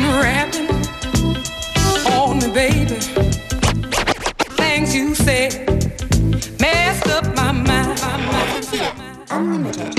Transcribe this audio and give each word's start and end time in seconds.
been 0.00 0.10
rapping 0.20 0.68
on 2.12 2.38
me, 2.38 2.48
baby. 2.52 3.00
Things 4.56 4.94
you 4.94 5.14
said 5.14 5.66
messed 6.60 7.08
up 7.08 7.24
my 7.34 7.50
mind. 7.50 7.98
Unlimited. 9.30 9.94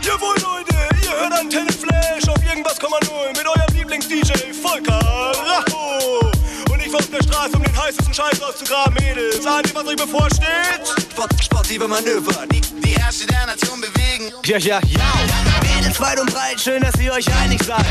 Jawohl, 0.00 0.36
Leute, 0.40 0.74
ihr 1.02 1.20
hört 1.20 1.32
Antenne 1.32 1.72
Flash 1.72 2.28
auf 2.28 2.42
irgendwas, 2.44 2.78
mit 3.36 3.46
eurem 3.46 3.74
Lieblings-DJ 3.74 4.54
Volker 4.54 5.11
heißesten 8.12 8.14
Scheiß 8.14 8.42
auszugraben, 8.42 8.94
Mädels. 8.94 9.46
Ahnt 9.46 9.68
ihr, 9.68 9.74
was 9.74 9.86
euch 9.86 9.96
bevorsteht? 9.96 10.82
Sport, 11.12 11.30
sportive 11.42 11.88
Manöver, 11.88 12.46
die, 12.50 12.60
die 12.60 12.94
Herrscher 12.94 13.26
der 13.26 13.46
Nation 13.46 13.80
bewegen. 13.80 14.32
Ja, 14.44 14.58
ja, 14.58 14.80
ja. 14.86 15.00
Mädels 15.76 16.00
weit 16.00 16.20
und 16.20 16.32
breit, 16.32 16.60
schön, 16.60 16.82
dass 16.82 16.94
ihr 17.00 17.12
euch 17.12 17.26
einig 17.42 17.62
seid. 17.64 17.84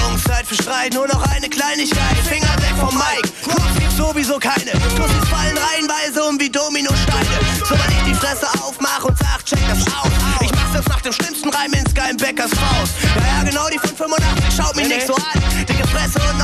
Jungs, 0.00 0.24
Zeit 0.24 0.46
für 0.46 0.54
Streit, 0.54 0.94
nur 0.94 1.06
noch 1.06 1.22
eine 1.30 1.48
Kleinigkeit. 1.48 2.16
Finger 2.28 2.54
weg 2.58 2.74
vom 2.78 2.94
Mike, 2.94 3.28
Props 3.42 3.78
gibt's 3.78 3.96
sowieso 3.96 4.38
keine. 4.38 4.72
Tussis 4.96 5.28
fallen 5.28 5.56
reihenweise 5.56 6.24
um 6.24 6.38
wie 6.40 6.50
Dominosteine. 6.50 7.38
So, 7.64 7.74
wenn 7.74 7.98
ich 7.98 8.04
die 8.04 8.14
Fresse 8.14 8.46
aufmach 8.62 9.04
und 9.04 9.16
sag, 9.18 9.44
check 9.44 9.60
das 9.68 9.86
aus. 9.94 10.10
Ich 10.40 10.50
mach 10.52 10.72
das 10.72 10.86
nach 10.86 11.00
dem 11.00 11.12
schlimmsten 11.12 11.48
Reim 11.50 11.72
ins 11.72 11.94
geilen 11.94 12.16
Bäckers 12.16 12.50
Faust. 12.50 12.94
Ja, 13.02 13.38
ja, 13.38 13.44
genau 13.44 13.68
die 13.68 13.78
von 13.78 13.96
85, 13.96 14.44
schaut 14.56 14.76
mich 14.76 14.88
nicht 14.88 15.06
so 15.06 15.14
an. 15.14 15.66
Dicke 15.68 15.86
Fresse 15.88 16.20
und 16.30 16.37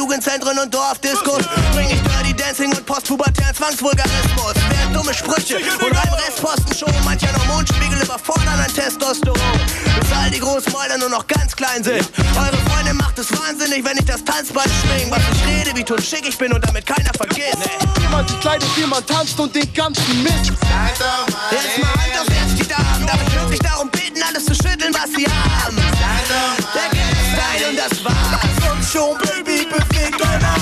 Jugendzentren 0.00 0.58
und 0.58 0.72
Dorfdiskos. 0.72 1.44
Bring 1.74 1.90
ich 1.90 2.00
Dirty 2.00 2.32
Dancing 2.34 2.70
und 2.70 2.86
postpubertären 2.86 3.54
Zwangsvulgarismus. 3.54 4.54
Während 4.70 4.96
dumme 4.96 5.12
Sprüche 5.12 5.58
und 5.58 5.94
rein 5.94 6.14
Restposten 6.14 6.74
schon 6.74 7.04
mancher 7.04 7.30
noch 7.32 7.44
Mondspiegel 7.48 8.00
überfordern 8.02 8.48
an 8.64 8.72
Testosteron. 8.72 9.60
Bis 10.00 10.12
all 10.16 10.30
die 10.30 10.40
großen 10.40 10.72
Mäuler 10.72 10.96
nur 10.96 11.10
noch 11.10 11.26
ganz 11.26 11.54
klein 11.54 11.84
sind. 11.84 12.08
Eure 12.34 12.56
Freundin 12.70 12.96
macht 12.96 13.18
es 13.18 13.30
wahnsinnig, 13.30 13.84
wenn 13.84 13.98
ich 13.98 14.06
das 14.06 14.24
Tanzband 14.24 14.70
schwing. 14.80 15.10
Was 15.10 15.20
ich 15.34 15.46
rede, 15.46 15.76
wie 15.76 15.84
tot 15.84 16.02
schick 16.02 16.26
ich 16.26 16.38
bin 16.38 16.50
und 16.50 16.66
damit 16.66 16.86
keiner 16.86 17.12
vergisst. 17.14 17.58
Jemand 18.00 18.30
sich 18.30 18.40
kleidet, 18.40 18.68
wie 18.76 18.86
man 18.86 19.04
tanzt 19.04 19.38
und 19.38 19.54
den 19.54 19.70
ganzen 19.74 20.22
Mist. 20.22 20.46
Jetzt 20.46 21.78
mal 21.78 21.88
Hand 21.92 22.20
auf 22.20 22.26
jetzt 22.26 22.58
die 22.58 22.66
Damen. 22.66 23.06
Darf 23.06 23.20
ich 23.26 23.34
wirklich 23.34 23.60
darum 23.60 23.90
bitten, 23.90 24.22
alles 24.22 24.46
zu 24.46 24.54
schütteln, 24.54 24.94
was 24.94 25.10
sie 25.14 25.26
haben? 25.26 25.76
Der 25.76 26.88
Style 26.88 27.68
und 27.68 27.76
das 27.76 28.02
war's. 28.02 28.49
Schon, 28.92 29.16
Baby, 29.18 29.66
beweg 29.66 30.18
dein 30.18 30.44
Arsch. 30.44 30.60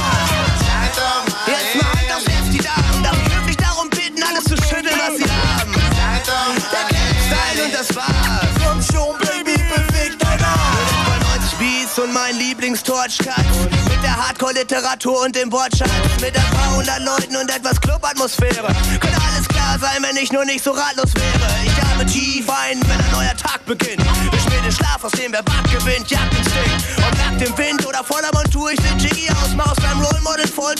Jetzt 1.46 1.76
mal 1.76 1.88
Hand 1.88 2.12
auf 2.14 2.22
jetzt 2.28 2.52
die 2.52 2.58
Damen. 2.58 3.02
Darf 3.02 3.16
ich 3.16 3.34
wirklich 3.34 3.56
darum 3.56 3.88
bitten, 3.88 4.22
alles 4.22 4.44
zu 4.44 4.54
schütteln, 4.56 4.98
was 4.98 5.16
sie 5.16 5.24
haben? 5.24 5.72
Der 5.72 6.84
Style 7.24 7.64
und 7.64 7.74
das 7.74 7.96
war's. 7.96 8.52
Komm 8.62 8.82
schon, 8.82 9.16
Baby, 9.18 9.56
beweg 9.56 10.18
dein 10.18 10.44
Arsch. 10.44 11.38
90 11.40 11.58
Beats 11.58 11.98
und 11.98 12.12
mein 12.12 12.36
Lieblings-Torchcut. 12.36 13.34
Mit 13.88 14.02
der 14.02 14.14
Hardcore-Literatur 14.14 15.22
und 15.24 15.34
dem 15.34 15.50
Wortschatz. 15.50 15.90
Mit 16.20 16.36
ein 16.36 16.50
paar 16.50 16.76
hundert 16.76 17.00
Leuten 17.00 17.34
und 17.34 17.50
etwas 17.50 17.80
Clubatmosphäre. 17.80 18.68
Könnte 19.00 19.18
alles 19.32 19.48
klar 19.48 19.78
sein, 19.80 20.02
wenn 20.02 20.22
ich 20.22 20.32
nur 20.32 20.44
nicht 20.44 20.62
so 20.62 20.72
ratlos 20.72 21.14
wäre. 21.14 21.50
Ich 21.64 21.82
atme 21.82 22.04
tief 22.04 22.46
ein, 22.50 22.78
wenn 22.82 23.00
ein 23.00 23.10
neuer 23.10 23.36
Tag 23.38 23.64
beginnt. 23.64 24.04
Schaf, 24.98 25.04
aus 25.04 25.12
dem 25.12 25.32
wer 25.32 25.42
Bad 25.42 25.64
gewinnt, 25.70 26.10
jagt 26.10 26.32
den 26.32 26.44
Stick. 26.44 26.98
Ob 26.98 27.18
nach 27.18 27.38
dem 27.38 27.56
Wind 27.58 27.86
oder 27.86 28.02
voller 28.04 28.30
Montur, 28.32 28.72
ich 28.72 28.80
den 28.80 28.98
Jiggy 28.98 29.28
aus 29.30 29.54
Maus 29.54 29.76
beim 29.76 30.00
Rollmodel 30.00 30.46
voll 30.46 30.74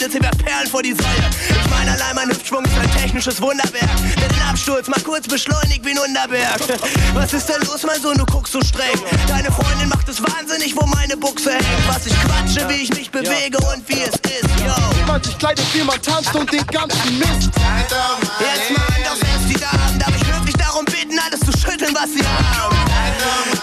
Mädels, 0.00 0.22
werft 0.22 0.44
Perlen 0.44 0.66
vor 0.66 0.82
die 0.82 0.94
Säule. 0.94 1.30
Ich 1.48 1.70
meine, 1.70 1.92
allein 1.92 2.14
mein 2.14 2.28
Hüftschwung 2.30 2.64
ist 2.64 2.78
ein 2.78 2.90
technisches 2.92 3.40
Wunderwerk. 3.40 3.90
Der 4.18 4.28
den 4.28 4.42
Absturz 4.42 4.88
mal 4.88 5.00
kurz 5.00 5.28
beschleunigt 5.28 5.84
wie 5.84 5.90
ein 5.90 5.98
Unterberg. 5.98 6.60
Was 7.12 7.32
ist 7.34 7.48
denn 7.48 7.60
los, 7.62 7.82
mein 7.84 8.00
Sohn, 8.00 8.16
du 8.16 8.24
guckst 8.24 8.52
so 8.52 8.62
streng. 8.62 8.98
Deine 9.28 9.50
Freundin 9.52 9.88
macht 9.88 10.08
es 10.08 10.22
wahnsinnig, 10.22 10.74
wo 10.74 10.86
meine 10.86 11.16
Buchse 11.16 11.52
hängt. 11.52 11.88
Was 11.88 12.06
ich 12.06 12.14
quatsche, 12.22 12.66
wie 12.68 12.82
ich 12.82 12.90
mich 12.90 13.10
bewege 13.10 13.58
und 13.58 13.86
wie 13.88 14.00
es 14.00 14.14
ist, 14.14 14.50
yo. 14.64 14.72
Jemand 14.96 15.26
sich 15.26 15.36
kleidet, 15.38 15.66
wie 15.74 15.82
man 15.82 16.00
tanzt 16.00 16.34
und 16.34 16.50
den 16.50 16.66
ganzen 16.66 17.18
Mist. 17.18 17.50
Jetzt 18.40 18.70
mal 18.76 18.86
Hand 18.94 19.10
aufs 19.10 19.22
Herz, 19.22 19.42
die 19.48 19.60
Damen. 19.60 19.98
Darf 19.98 20.16
ich 20.16 20.26
wirklich 20.26 20.56
darum 20.56 20.84
bitten, 20.86 21.18
alles 21.18 21.40
zu 21.40 21.52
schütteln, 21.52 21.94
was 21.94 22.10
sie 22.12 22.24
haben? 22.26 22.76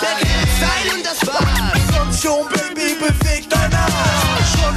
Der 0.01 0.17
Style 0.55 0.95
und 0.95 1.05
das 1.05 1.25
war's. 1.25 2.21
Schon, 2.21 2.47
Baby, 2.49 2.95
beweg 2.99 3.49
dein 3.49 3.73
Arsch. 3.73 4.26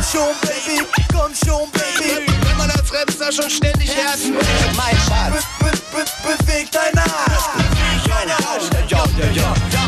Komm 0.00 0.20
schon, 0.20 0.34
Baby, 0.40 0.86
komm 1.12 1.34
schon, 1.34 1.70
Baby. 1.72 2.26
Wenn 2.42 2.56
man 2.56 2.70
als 2.70 2.90
Rapstar 2.90 3.30
schon 3.30 3.50
ständig 3.50 3.94
Herzen. 3.94 4.34
Mein 4.74 4.96
Schatz. 4.96 5.44
Be 5.58 5.70
be 5.70 6.04
be 6.24 6.36
beweg 6.38 6.70
dein 6.72 6.96
Arsch. 6.96 7.50
Ja, 8.08 9.04
mit 9.04 9.24
dem 9.24 9.34
Quatsch 9.34 9.79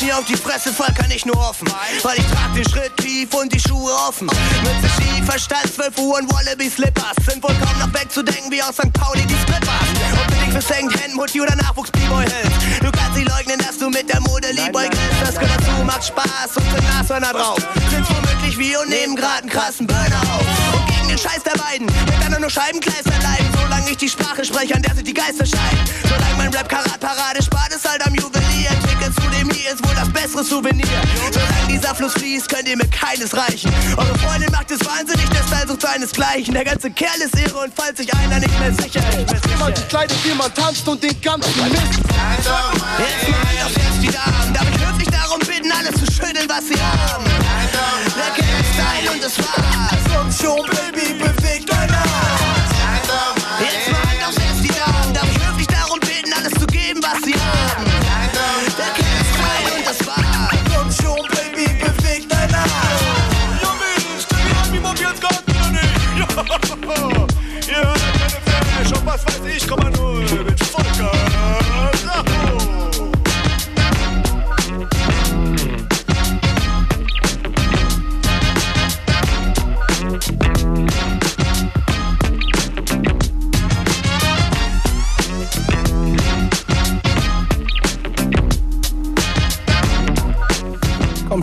hier 0.00 0.18
auf 0.18 0.24
die 0.24 0.36
Fresse 0.36 0.72
fall 0.72 0.92
kann 0.94 1.10
ich 1.10 1.24
nur 1.26 1.36
hoffen. 1.36 1.68
Weil 2.02 2.18
ich 2.18 2.26
trag 2.26 2.52
den 2.54 2.68
Schritt 2.68 2.96
tief 2.96 3.32
und 3.34 3.52
die 3.52 3.60
Schuhe 3.60 3.92
offen. 4.08 4.26
Mütze 4.26 4.88
schief, 4.96 5.24
Verstand 5.24 5.72
12 5.74 5.98
Uhr 5.98 6.18
und 6.18 6.32
Wallaby 6.32 6.70
Slippers. 6.70 7.16
Sind 7.28 7.42
wohl 7.42 7.54
kaum 7.54 7.78
noch 7.78 7.92
wegzudenken 7.94 8.50
wie 8.50 8.62
aus 8.62 8.74
St. 8.74 8.92
Pauli 8.92 9.22
die 9.26 9.36
Strippers. 9.36 9.86
Ob 10.12 10.26
du 10.26 10.34
dich 10.34 10.64
für 10.64 10.74
hängt, 10.74 11.02
Handmutti 11.02 11.40
oder 11.40 11.54
Nachwuchs 11.56 11.90
B-Boy 11.90 12.24
hältst. 12.24 12.82
Du 12.82 12.90
kannst 12.90 13.16
nicht 13.16 13.28
leugnen, 13.28 13.58
dass 13.58 13.78
du 13.78 13.90
mit 13.90 14.08
der 14.08 14.20
Mode 14.20 14.48
liebäugelst. 14.52 15.00
Das 15.22 15.34
gehört 15.34 15.60
dazu, 15.60 15.84
macht 15.84 16.04
Spaß 16.04 16.56
und 16.56 16.70
sind 16.70 16.88
Nashörner 16.88 17.32
drauf. 17.32 17.58
Sind 17.90 18.08
womöglich 18.08 18.58
wie 18.58 18.76
und 18.76 18.88
nehmen 18.88 19.16
grad 19.16 19.42
einen 19.42 19.50
krassen 19.50 19.86
Burner 19.86 20.22
auf. 20.32 20.46
Und 20.74 20.86
gegen 20.86 21.08
den 21.08 21.18
Scheiß 21.18 21.42
der 21.44 21.60
beiden 21.60 21.86
dann 22.30 22.40
nur 22.40 22.50
Scheibenkleister 22.50 23.18
leiden. 23.22 23.46
Solange 23.60 23.90
ich 23.90 23.96
die 23.96 24.08
Sprache 24.08 24.44
spreche, 24.44 24.74
an 24.74 24.82
der 24.82 24.94
sich 24.94 25.04
die 25.04 25.14
Geister 25.14 25.44
scheiden. 25.44 25.80
Solange 26.04 26.36
mein 26.36 26.54
Rap 26.54 26.68
Karat-Parade 26.68 27.42
spart, 27.42 27.72
ist 27.74 27.88
halt 27.88 28.06
am 28.06 28.14
Juwelier. 28.14 28.49
Entwickelt 29.10 29.14
zu 29.14 29.30
dem 29.30 29.50
hier 29.50 29.72
ist 29.72 29.86
wohl 29.86 29.94
das 29.94 30.08
bessere 30.10 30.44
Souvenir. 30.44 30.86
Solange 31.32 31.66
dieser 31.68 31.94
Fluss 31.94 32.12
fließt, 32.14 32.48
könnt 32.48 32.68
ihr 32.68 32.76
mir 32.76 32.88
keines 32.88 33.36
reichen. 33.36 33.72
Eure 33.96 34.18
Freundin 34.18 34.50
macht 34.52 34.70
es 34.70 34.84
wahnsinnig, 34.84 35.28
der 35.30 35.42
Style 35.44 35.68
sucht 35.68 35.82
seinesgleichen. 35.82 36.54
Der 36.54 36.64
ganze 36.64 36.90
Kerl 36.90 37.20
ist 37.20 37.38
irre 37.38 37.58
und 37.64 37.72
falls 37.74 37.98
sich 37.98 38.12
einer 38.14 38.38
nicht 38.38 38.58
mehr 38.60 38.72
sicher 38.74 39.00
ist. 39.00 39.46
Jemand 39.48 39.76
sich 39.76 39.88
kleidet, 39.88 40.16
wie 40.24 40.34
man 40.34 40.52
tanzt 40.54 40.86
und 40.88 41.02
den 41.02 41.20
ganzen 41.20 41.70
Mist. 41.70 41.82
Jetzt 41.82 43.28
mal 43.28 43.66
auf 43.66 43.72
jetzt 43.72 44.02
die 44.02 44.10
Damen. 44.10 44.54
Darf 44.54 44.66
ich 44.98 45.10
darum 45.10 45.40
bitten, 45.40 45.72
alles 45.72 45.94
zu 45.94 46.06
schütteln, 46.12 46.48
was 46.48 46.68
sie 46.68 46.80
haben? 46.80 47.24
Der 47.24 48.30
kennt 48.34 48.66
Style 48.74 49.10
und 49.12 49.24
das 49.24 49.38
war's. 49.38 50.00
Komm 50.14 50.32
schon, 50.32 50.66
Baby, 50.66 51.14
beweg 51.14 51.29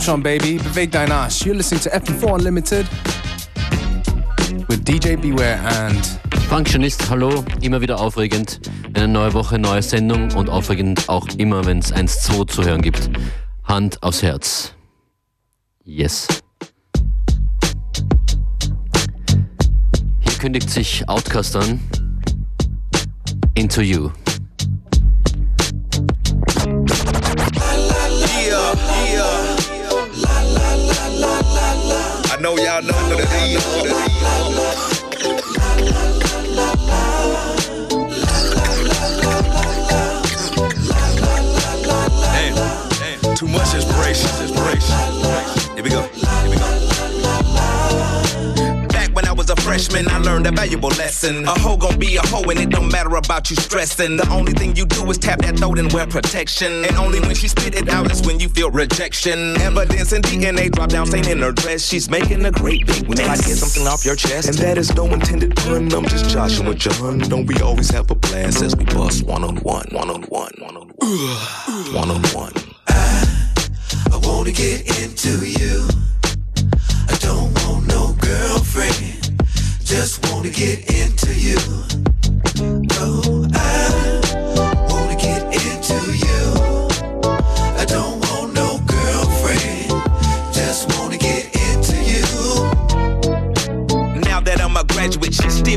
schon, 0.08 0.22
Baby, 0.22 0.56
beweg 0.56 0.90
dein 0.90 1.12
Arsch. 1.12 1.42
You're 1.42 1.52
listening 1.52 1.82
to 1.82 1.90
FM4 1.90 2.32
Unlimited 2.32 2.86
with 4.66 4.82
DJ 4.82 5.16
Beware 5.16 5.58
and 5.58 6.02
Functionist, 6.48 7.10
hallo, 7.10 7.44
immer 7.60 7.82
wieder 7.82 8.00
aufregend. 8.00 8.58
Eine 8.94 9.06
neue 9.06 9.34
Woche, 9.34 9.58
neue 9.58 9.82
Sendung 9.82 10.32
und 10.32 10.48
aufregend 10.48 11.10
auch 11.10 11.28
immer, 11.36 11.66
wenn 11.66 11.80
es 11.80 11.92
1-2 11.92 12.46
zu 12.46 12.64
hören 12.64 12.80
gibt. 12.80 13.10
Hand 13.64 14.02
aufs 14.02 14.22
Herz. 14.22 14.72
Yes. 15.84 16.26
Hier 20.20 20.38
kündigt 20.38 20.70
sich 20.70 21.06
Outcast 21.06 21.54
an. 21.54 21.80
Into 23.54 23.82
You. 23.82 24.08
Y'all 32.64 32.82
know 32.82 33.16
what 33.16 34.97
freshman, 49.68 50.08
I 50.08 50.16
learned 50.18 50.38
learned 50.38 50.46
a 50.46 50.52
valuable 50.52 50.90
lesson. 50.90 51.44
A 51.46 51.58
hoe 51.58 51.76
gon' 51.76 51.98
be 51.98 52.16
a 52.16 52.20
hoe, 52.26 52.42
and 52.42 52.60
it 52.60 52.70
don't 52.70 52.90
matter 52.92 53.14
about 53.16 53.50
you 53.50 53.56
stressing. 53.56 54.16
The 54.16 54.28
only 54.30 54.52
thing 54.52 54.76
you 54.76 54.86
do 54.86 55.10
is 55.10 55.18
tap 55.18 55.40
that 55.40 55.58
throat 55.58 55.78
and 55.78 55.92
wear 55.92 56.06
protection. 56.06 56.84
And 56.84 56.96
only 56.96 57.20
when 57.20 57.34
she 57.34 57.48
spit 57.48 57.74
it 57.74 57.88
out 57.88 58.10
is 58.10 58.24
when 58.26 58.38
you 58.38 58.48
feel 58.48 58.70
rejection. 58.70 59.60
Evidence 59.60 60.12
and 60.12 60.24
DNA 60.24 60.70
drop 60.70 60.90
down, 60.90 61.06
stain 61.06 61.28
in 61.28 61.38
her 61.40 61.52
dress. 61.52 61.82
She's 61.82 62.08
making 62.08 62.44
a 62.44 62.52
great 62.52 62.86
big 62.86 63.08
mess. 63.08 63.18
When 63.18 63.30
I 63.30 63.36
get 63.36 63.56
something 63.58 63.86
off 63.86 64.04
your 64.04 64.16
chest, 64.16 64.48
and 64.48 64.58
that 64.58 64.78
is 64.78 64.94
no 64.94 65.06
intended 65.06 65.56
pun. 65.56 65.92
I'm 65.92 66.06
just 66.06 66.30
Joshua 66.30 66.74
John. 66.74 67.18
Don't 67.18 67.46
we 67.46 67.56
always 67.60 67.90
have 67.90 68.10
a 68.10 68.14
blast 68.14 68.62
as 68.62 68.76
we 68.76 68.84
bust 68.84 69.24
one 69.24 69.42
on 69.42 69.56
one, 69.58 69.86
one 69.90 70.08
on 70.08 70.22
one, 70.22 70.52
one 70.58 70.76
on 70.76 70.88
one, 70.88 71.94
one 71.94 72.10
on 72.10 72.22
one. 72.32 72.52
I, 72.86 73.50
I 74.12 74.16
wanna 74.22 74.52
get 74.52 74.86
into 75.02 75.44
you. 75.44 75.88
I 77.08 77.16
don't 77.20 77.52
want 77.64 77.86
no 77.88 78.14
girlfriend. 78.20 79.17
Just 79.88 80.22
wanna 80.30 80.50
get 80.50 80.80
into 80.90 81.32
you. 81.32 82.07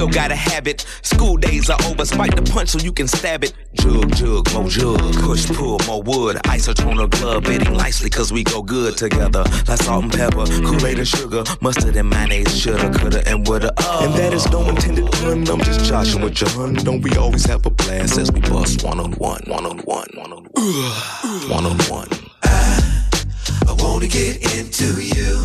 Still 0.02 0.22
gotta 0.22 0.36
have 0.36 0.68
it. 0.68 0.84
School 1.04 1.38
days 1.38 1.70
are 1.70 1.78
over, 1.86 2.06
spike 2.06 2.36
the 2.36 2.42
punch 2.42 2.70
so 2.70 2.80
you 2.80 2.92
can 2.92 3.08
stab 3.08 3.44
it. 3.44 3.54
Jug, 3.76 4.12
jug, 4.16 4.52
more 4.52 4.68
jug, 4.68 5.00
push, 5.22 5.46
pull, 5.46 5.80
more 5.86 6.02
wood. 6.02 6.38
Isotone 6.46 7.00
or 7.00 7.08
glove, 7.08 7.44
bidding 7.44 7.74
nicely 7.74 8.10
cause 8.10 8.34
we 8.34 8.44
go 8.44 8.64
good 8.64 8.98
together. 8.98 9.44
Like 9.68 9.78
salt 9.80 10.06
and 10.06 10.12
pepper, 10.12 10.46
Kool-Aid 10.46 10.98
and 10.98 11.08
sugar, 11.08 11.44
mustard 11.62 11.96
and 11.96 12.10
mayonnaise, 12.10 12.58
shoulda, 12.58 12.90
coulda, 12.98 13.22
and 13.30 13.48
woulda. 13.48 13.72
Oh. 13.78 14.06
And 14.06 14.14
that 14.16 14.34
is 14.34 14.50
no 14.50 14.68
intended 14.68 15.06
pun, 15.12 15.48
I'm 15.48 15.62
just 15.62 15.86
Joshua 15.86 16.32
John. 16.32 16.74
Don't 16.74 17.02
we 17.02 17.16
always 17.18 17.46
have 17.46 17.64
a 17.68 17.70
blast 17.70 18.18
as 18.18 18.32
we 18.32 18.40
bust 18.40 18.84
one 18.84 19.00
on 19.00 19.12
one, 19.14 19.44
one 19.46 19.68
on 19.68 19.78
one, 19.80 20.08
one 20.16 20.34
on 20.34 20.46
one, 20.46 21.50
one 21.50 21.66
on 21.68 21.78
one. 21.90 22.10
I 22.42 23.76
wanna 23.78 24.08
get 24.08 24.38
into 24.58 25.00
you. 25.00 25.44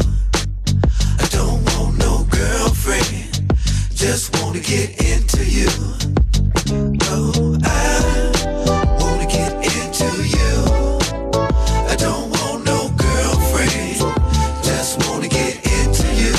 I 1.21 1.29
don't 1.31 1.63
want 1.75 1.99
no 1.99 2.25
girlfriend. 2.31 3.36
Just 3.97 4.37
wanna 4.37 4.61
get 4.61 4.91
into 5.01 5.43
you. 5.43 5.71
No, 6.69 7.33
I 7.65 8.99
wanna 9.01 9.27
get 9.27 9.55
into 9.55 10.05
you. 10.37 10.53
I 11.89 11.97
don't 11.97 12.29
want 12.29 12.67
no 12.67 12.91
girlfriend. 12.95 13.97
Just 14.63 14.99
wanna 15.09 15.29
get 15.29 15.57
into 15.65 16.07
you. 16.15 16.35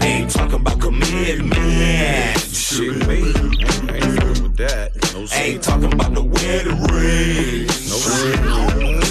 Ain't 0.00 0.30
talking 0.30 0.60
about 0.60 0.80
commitment. 0.80 2.38
Shit. 2.38 3.08
Ain't 5.34 5.62
talking 5.64 5.92
about 5.92 6.14
the 6.14 6.22
wedding 6.22 6.80
ring. 6.94 7.66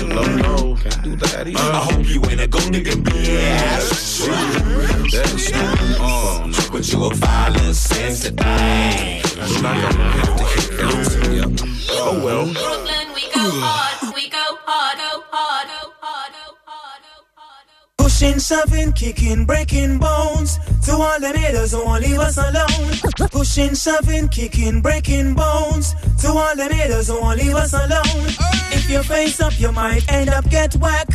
No, 0.07 0.24
no, 0.24 0.75
can't 0.78 1.04
do 1.04 1.16
that 1.18 1.48
either. 1.48 1.60
I 1.60 1.80
hope 1.80 2.07
you 2.07 2.24
ain't 2.30 2.40
a 2.40 2.48
gold 2.48 2.72
digging 2.72 3.04
bitch. 3.04 4.67
That's 6.88 6.95
But 6.95 7.01
you 7.01 7.12
a 7.12 7.16
violent, 7.16 7.75
sensitive 7.75 8.38
thing. 8.38 9.22
I'm 9.42 9.62
not 9.62 9.92
gonna 9.92 10.10
have 10.10 10.38
to 10.38 10.44
hit 10.45 10.68
those. 10.78 11.10
Yeah. 11.36 11.92
Oh 11.92 12.24
well. 12.24 12.45
Brooklyn, 12.45 13.07
we 13.13 13.24
go 13.34 13.44
hard, 13.60 14.16
we 14.16 14.30
go 14.30 14.38
hard, 14.63 14.98
go 14.98 15.24
hard, 15.30 15.68
go 15.68 15.92
hard, 16.00 16.31
go 16.31 16.56
hard, 16.66 17.01
go 17.04 17.25
hard. 17.36 17.68
Pushing, 17.98 18.39
shoving, 18.39 18.94
kicking, 18.94 19.45
breaking 19.45 20.00
bones. 20.00 20.27
To 20.98 21.04
all 21.04 21.20
the 21.20 21.38
haters 21.38 21.74
who 21.74 21.86
won't 21.86 22.02
leave 22.02 22.18
us 22.18 22.38
alone. 22.38 23.30
Pushing, 23.30 23.76
shoving, 23.76 24.28
kicking, 24.30 24.82
breaking 24.82 25.36
bones. 25.36 25.94
To 26.22 26.30
all 26.30 26.56
the 26.56 26.68
haters 26.74 27.10
who 27.10 27.22
won't 27.22 27.38
leave 27.38 27.54
us 27.54 27.74
alone. 27.74 28.26
If 28.74 28.90
you 28.90 29.04
face 29.04 29.40
up, 29.40 29.54
you 29.60 29.72
might 29.72 30.12
end 30.12 30.30
up 30.30 30.50
get 30.50 30.76
whack. 30.78 31.10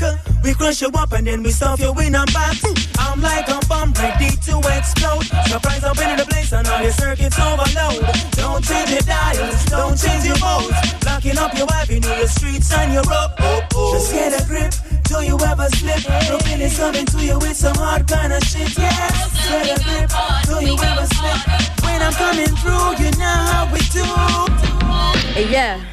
We 0.45 0.55
crush 0.55 0.83
you 0.83 0.91
up 0.95 1.11
and 1.11 1.27
then 1.27 1.43
we 1.43 1.51
stuff 1.51 1.81
you 1.81 1.91
in 1.99 2.15
a 2.15 2.25
back. 2.27 2.59
I'm 2.97 3.21
like 3.21 3.49
a 3.49 3.59
bomb 3.67 3.93
ready 3.95 4.31
to 4.47 4.59
explode. 4.71 5.25
Surprise 5.51 5.83
up 5.83 5.99
in 5.99 6.17
the 6.17 6.27
place 6.31 6.53
and 6.53 6.69
all 6.69 6.81
your 6.81 6.93
circuits 6.93 7.41
overload. 7.41 8.07
Don't 8.39 8.63
change 8.63 8.91
your 8.91 9.01
dials, 9.01 9.65
don't 9.65 9.99
change 9.99 10.25
your 10.25 10.39
modes. 10.39 10.79
Locking 11.05 11.39
up 11.39 11.59
your 11.59 11.67
avenue, 11.73 12.07
your 12.07 12.29
streets 12.29 12.73
and 12.73 12.93
your 12.93 13.03
road. 13.03 13.35
Just 13.95 14.13
get 14.13 14.41
a 14.41 14.47
grip. 14.47 14.73
Do 15.13 15.21
you 15.23 15.37
ever 15.45 15.69
slip? 15.77 16.01
Brooklyn 16.27 16.63
is 16.63 16.79
coming 16.79 17.05
to 17.05 17.19
you 17.19 17.39
with 17.39 17.55
some 17.55 17.77
hard 17.77 18.09
kind 18.09 18.33
of 18.33 18.43
shit, 18.45 18.73
yes. 18.79 19.13
Get 19.47 19.69
a 19.69 19.85
grip. 19.85 20.09
Do 20.49 20.65
you 20.65 20.73
ever 20.73 21.05
slip? 21.05 21.85
When 21.85 22.01
I'm 22.01 22.15
coming 22.15 22.49
through, 22.57 22.97
you 22.97 23.13
know 23.21 23.39
how 23.53 23.69
we 23.69 23.81
do. 23.93 24.01
Hey, 25.37 25.53
yeah. 25.53 25.85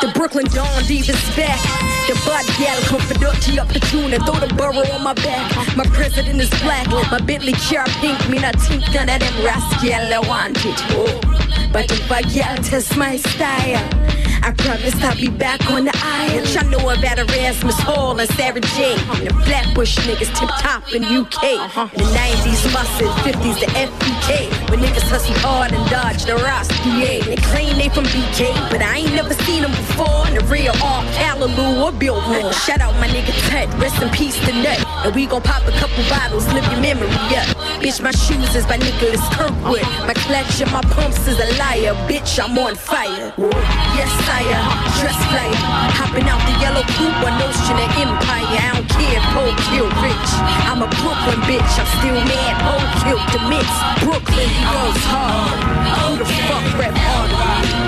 The 0.00 0.10
Brooklyn 0.12 0.46
Don 0.46 0.66
Divas 0.90 1.22
back. 1.36 1.60
The 2.08 2.18
bud 2.26 2.44
gal 2.58 2.82
confidential 2.90 3.60
up 3.60 3.68
the 3.68 3.78
tune 3.78 4.12
and 4.12 4.24
throw 4.26 4.34
the 4.34 4.52
burrow 4.54 4.90
on 4.90 5.04
my 5.04 5.14
back. 5.14 5.76
My 5.76 5.84
president 5.94 6.40
is 6.40 6.50
black. 6.62 6.88
My 7.12 7.20
Bentley 7.20 7.52
car 7.52 7.86
pink. 8.02 8.28
Me 8.28 8.40
not 8.40 8.56
think 8.56 8.82
none 8.92 9.08
of 9.08 9.20
them 9.20 9.44
rascal 9.44 9.92
I 9.92 10.18
want 10.26 10.58
it. 10.66 10.80
Oh. 10.98 11.20
But 11.72 11.92
if 11.92 12.10
I 12.10 12.22
gal 12.22 12.56
test 12.56 12.96
my 12.96 13.18
style. 13.18 14.11
I 14.42 14.50
promise 14.50 14.94
I'll 15.02 15.14
be 15.14 15.28
back 15.28 15.64
on 15.70 15.84
the 15.84 15.94
aisle. 16.02 16.44
Y'all 16.50 16.66
know 16.66 16.90
about 16.90 17.18
Erasmus 17.18 17.78
Hall 17.78 18.18
and 18.18 18.28
Sarah 18.30 18.60
J. 18.60 18.94
And 19.14 19.28
the 19.28 19.34
Flatbush 19.46 19.98
niggas 19.98 20.34
tip 20.34 20.50
top 20.58 20.92
in 20.92 21.04
UK. 21.04 21.62
Uh-huh. 21.62 21.88
In 21.92 22.02
the 22.02 22.10
90s 22.10 22.72
muscle, 22.74 23.08
50s 23.22 23.60
the 23.60 23.66
FBK. 23.78 24.70
When 24.70 24.80
niggas 24.80 25.06
hustle 25.06 25.38
hard 25.38 25.72
and 25.72 25.88
dodge 25.88 26.24
the 26.24 26.34
Ross 26.34 26.66
DA. 26.82 27.20
They 27.22 27.36
claim 27.54 27.78
they 27.78 27.88
from 27.88 28.04
BK, 28.10 28.50
but 28.70 28.82
I 28.82 28.98
ain't 28.98 29.14
never 29.14 29.32
seen 29.46 29.62
them 29.62 29.70
before. 29.70 30.26
The 30.34 30.44
real 30.50 30.74
R. 30.82 31.04
Callaloo 31.14 31.84
or 31.84 31.92
Billboard. 31.92 32.52
Shout 32.66 32.80
out 32.80 32.94
my 32.98 33.06
nigga 33.06 33.32
Ted, 33.48 33.72
rest 33.78 34.02
in 34.02 34.10
peace 34.10 34.38
to 34.46 34.52
Nut. 34.52 34.84
And 35.06 35.14
we 35.14 35.26
gon' 35.26 35.42
pop 35.42 35.62
a 35.68 35.72
couple 35.78 36.02
bottles, 36.10 36.46
live 36.52 36.66
your 36.66 36.80
memory 36.80 37.14
up. 37.38 37.46
Bitch, 37.78 38.02
my 38.02 38.10
shoes 38.10 38.54
is 38.56 38.66
by 38.66 38.76
Nicholas 38.76 39.22
Kirkwood. 39.34 39.86
My 40.06 40.14
clutch 40.14 40.60
and 40.60 40.72
my 40.72 40.82
pumps 40.94 41.26
is 41.28 41.38
a 41.38 41.46
liar. 41.58 41.94
Bitch, 42.10 42.42
I'm 42.42 42.58
on 42.58 42.74
fire. 42.74 43.32
Yes, 43.94 44.10
sire. 44.32 44.62
Dress 45.00 45.20
flyer. 45.28 45.60
Hopping 45.98 46.26
out 46.28 46.40
the 46.48 46.56
yellow 46.64 46.84
coupe, 46.96 47.16
one 47.20 47.36
notion 47.36 47.76
of 47.76 47.90
empire. 48.00 48.60
I 48.64 48.72
don't 48.72 48.88
care, 48.96 49.20
Poe 49.36 49.52
kill 49.68 49.88
rich. 50.00 50.30
I'm 50.68 50.80
a 50.80 50.88
Brooklyn 51.00 51.40
bitch, 51.48 51.72
I'm 51.76 51.88
still 52.00 52.20
mad. 52.32 52.54
Poe 52.64 52.84
killed 53.04 53.26
the 53.34 53.40
mix. 53.52 53.68
Brooklyn, 54.00 54.50
goes 54.72 55.02
hard. 55.12 55.58
Who 56.00 56.18
the 56.18 56.28
fuck 56.48 56.64
rap 56.78 56.96
hard? 56.96 57.81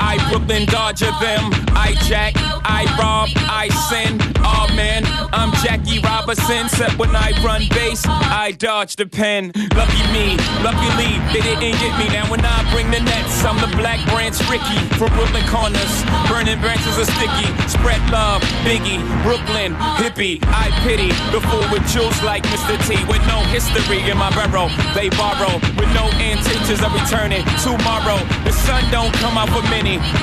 I 0.00 0.16
Brooklyn 0.30 0.66
Dodger 0.66 1.12
them. 1.20 1.50
I 1.74 1.94
jack, 2.06 2.34
I 2.64 2.84
rob, 2.98 3.28
I 3.48 3.68
sin. 3.90 4.18
Oh 4.44 4.66
man, 4.74 5.04
I'm 5.32 5.52
Jackie 5.64 5.98
Robinson. 6.00 6.66
Except 6.66 6.98
when 6.98 7.14
I 7.14 7.32
run 7.44 7.62
base, 7.70 8.04
I 8.06 8.52
dodge 8.52 8.96
the 8.96 9.06
pen. 9.06 9.52
Lucky 9.74 10.02
me, 10.12 10.36
luckily 10.62 11.18
they 11.32 11.42
didn't 11.42 11.78
get 11.80 11.94
me. 11.98 12.08
Now 12.08 12.30
when 12.30 12.44
I 12.44 12.58
bring 12.72 12.90
the 12.90 13.00
nets, 13.00 13.44
I'm 13.44 13.58
the 13.60 13.70
black 13.76 14.00
Branch 14.10 14.36
Rickey 14.50 14.78
from 14.98 15.12
Brooklyn 15.16 15.46
corners. 15.48 15.92
Burning 16.28 16.60
branches 16.60 16.98
are 16.98 17.08
sticky. 17.08 17.48
Spread 17.68 18.02
love, 18.10 18.42
Biggie, 18.64 19.00
Brooklyn, 19.22 19.74
hippie. 20.00 20.42
I 20.48 20.70
pity 20.84 21.10
the 21.32 21.40
fool 21.48 21.64
with 21.72 21.84
jewels 21.88 22.16
like 22.22 22.42
Mr. 22.52 22.76
T 22.86 22.96
with 23.08 23.22
no 23.26 23.40
history 23.48 24.00
in 24.08 24.16
my 24.18 24.30
barrel. 24.34 24.68
They 24.94 25.08
borrow 25.16 25.56
with 25.78 25.90
no 25.94 26.08
intentions 26.20 26.82
of 26.82 26.92
returning 26.92 27.44
tomorrow. 27.62 28.18
The 28.44 28.52
sun 28.52 28.84
don't 28.90 29.12
come 29.20 29.38
out 29.38 29.48
for 29.50 29.62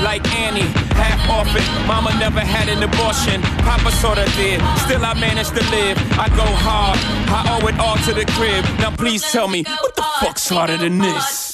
like 0.04 0.25
Annie. 0.36 0.70
Half 0.96 1.30
orphan, 1.30 1.63
mama 1.88 2.12
never 2.20 2.39
had 2.39 2.70
an 2.70 2.82
abortion. 2.84 3.42
Papa 3.63 3.92
sorta 3.92 4.25
did. 4.36 4.62
Still 4.86 5.04
I 5.06 5.13
managed 5.20 5.56
to 5.56 5.63
live. 5.72 5.98
I 6.18 6.30
go 6.30 6.46
hard. 6.46 6.98
I 7.30 7.60
owe 7.60 7.68
it 7.68 7.78
all 7.80 7.98
to 8.08 8.13
the 8.13 8.25
crib. 8.34 8.63
Now 8.80 8.92
please 8.96 9.24
tell 9.32 9.48
me, 9.48 9.63
what 9.63 9.96
the 9.96 10.06
fuck's 10.22 10.48
harder 10.50 10.78
than 10.78 10.98
this? 10.98 11.49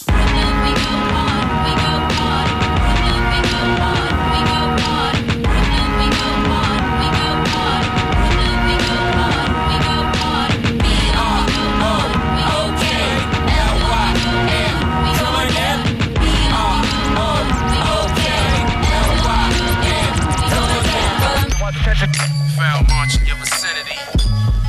Your 22.57 23.35
vicinity. 23.35 23.99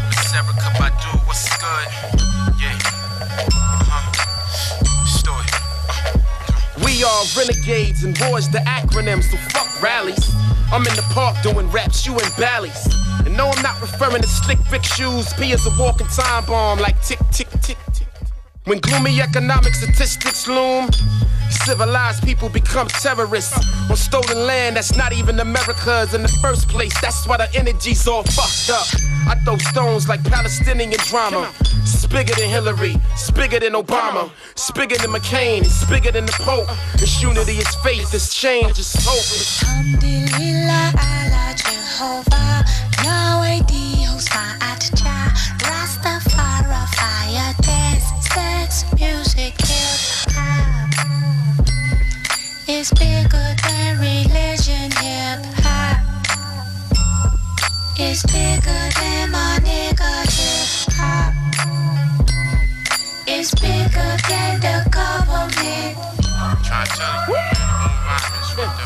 Miss 0.08 0.32
Erykah 0.34 0.74
Badu, 0.74 1.24
what's 1.26 1.46
good? 1.56 1.88
Yeah. 2.60 2.76
We 6.84 7.04
are 7.04 7.24
renegades 7.36 8.02
and 8.02 8.18
boys, 8.18 8.50
the 8.50 8.58
acronyms, 8.58 9.30
so 9.30 9.36
fuck 9.50 9.80
rallies. 9.80 10.34
I'm 10.72 10.84
in 10.86 10.96
the 10.96 11.06
park 11.12 11.40
doing 11.42 11.70
raps, 11.70 12.04
you 12.04 12.12
in 12.14 12.28
Bally's. 12.38 12.86
And 13.24 13.36
no, 13.36 13.48
I'm 13.50 13.62
not 13.62 13.80
referring 13.80 14.22
to 14.22 14.28
slick 14.28 14.58
Rick 14.72 14.82
shoes. 14.82 15.32
P 15.34 15.52
is 15.52 15.64
a 15.66 15.70
walking 15.78 16.08
time 16.08 16.44
bomb 16.46 16.80
like 16.80 17.00
tick, 17.02 17.20
tick, 17.30 17.48
tick. 17.62 17.78
When 18.66 18.80
gloomy 18.80 19.20
economic 19.20 19.76
statistics 19.76 20.48
loom, 20.48 20.90
civilized 21.50 22.24
people 22.24 22.48
become 22.48 22.88
terrorists 22.88 23.56
on 23.88 23.94
stolen 23.96 24.44
land 24.44 24.74
that's 24.74 24.96
not 24.96 25.12
even 25.12 25.38
America's 25.38 26.14
in 26.14 26.22
the 26.22 26.34
first 26.42 26.68
place. 26.68 26.92
That's 27.00 27.28
why 27.28 27.36
the 27.36 27.48
energy's 27.54 28.08
all 28.08 28.24
fucked 28.24 28.70
up. 28.70 28.88
I 29.28 29.36
throw 29.44 29.56
stones 29.58 30.08
like 30.08 30.24
Palestinian 30.24 30.98
drama. 31.06 31.48
Spigger 31.84 32.34
than 32.34 32.48
Hillary, 32.50 32.94
spigger 33.14 33.60
than 33.60 33.74
Obama, 33.74 34.30
spigger 34.56 35.00
than 35.00 35.12
McCain, 35.12 35.60
it's 35.60 35.84
bigger 35.84 36.10
than 36.10 36.26
the 36.26 36.32
Pope. 36.40 36.66
It's 36.94 37.22
unity, 37.22 37.52
it's 37.52 37.76
faith, 37.84 38.12
it's 38.12 38.34
change, 38.34 38.80
it's 38.80 38.96
hope. 39.06 39.68
Alhamdulillah 39.70 40.92
ala 40.98 41.54
Jehovah 41.54 42.64
Yahweh 43.04 43.62
It's 57.98 58.22
bigger 58.24 58.90
than 59.00 59.30
my 59.30 59.58
nigga 59.62 60.26
hip 60.28 60.92
hop 60.96 61.32
It's 63.26 63.54
bigger 63.54 64.16
than 64.28 64.60
the 64.60 64.84
government 64.90 65.96
Trying 66.62 66.86
to 66.86 66.92
tell 66.92 67.24
you. 67.26 67.36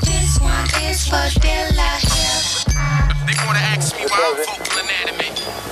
This 0.02 0.38
one 0.38 0.68
is 0.84 1.08
for 1.08 1.26
Dilla 1.40 1.98
hip 2.02 2.59
They 3.26 3.36
wanna 3.46 3.64
ask 3.74 3.96
me 3.96 4.04
why 4.06 4.18
I'm 4.18 4.36
vocal 4.44 4.78
anatomy. 4.78 5.30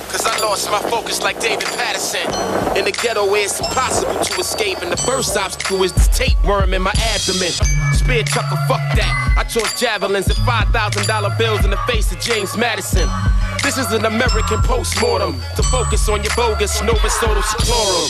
Cause 0.09 0.25
I 0.25 0.37
lost 0.39 0.69
my 0.71 0.79
focus 0.89 1.21
like 1.21 1.39
David 1.39 1.67
Paterson. 1.77 2.25
In 2.77 2.85
the 2.85 2.91
ghetto 2.91 3.29
where 3.29 3.45
it's 3.45 3.59
impossible 3.59 4.15
to 4.19 4.39
escape. 4.39 4.81
And 4.81 4.91
the 4.91 4.97
first 4.97 5.37
obstacle 5.37 5.83
is 5.83 5.93
this 5.93 6.07
tapeworm 6.09 6.73
in 6.73 6.81
my 6.81 6.93
abdomen. 7.13 7.51
Spear 7.93 8.23
chucker, 8.23 8.57
fuck 8.67 8.81
that. 8.97 9.13
I 9.37 9.43
toss 9.43 9.79
javelins 9.79 10.27
and 10.27 10.37
$5,000 10.39 11.37
bills 11.37 11.63
in 11.63 11.71
the 11.71 11.77
face 11.87 12.11
of 12.11 12.19
James 12.19 12.57
Madison. 12.57 13.07
This 13.63 13.77
is 13.77 13.91
an 13.91 14.05
American 14.05 14.59
postmortem 14.63 15.39
to 15.55 15.63
focus 15.63 16.09
on 16.09 16.23
your 16.23 16.33
bogus 16.35 16.81
Nova 16.81 17.09
Soda 17.09 17.41
Sclerum. 17.43 18.09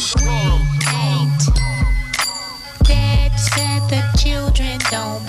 Dad 2.84 3.32
said 3.38 3.82
the 3.90 4.02
children 4.18 4.80
don't 4.90 5.20
believe 5.26 5.28
it. 5.28 5.29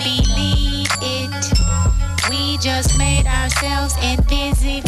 just 2.61 2.95
made 2.95 3.25
ourselves 3.25 3.95
invisible. 4.03 4.87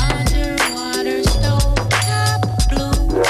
Underwater 0.00 1.22
stove 1.24 1.74
top 1.90 2.40
blue 2.70 3.22